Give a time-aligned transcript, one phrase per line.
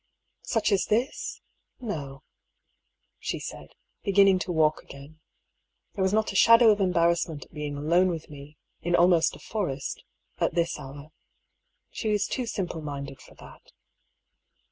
[0.41, 1.41] "Such as this?
[1.79, 2.23] No,"
[3.19, 5.19] she said, beginning to walk again.
[5.93, 9.39] There was not a shadow of embarrassment at being alone with me, in almost a
[9.39, 10.03] forest,
[10.39, 11.11] at this hour.
[11.91, 13.73] She is too simple minded for that.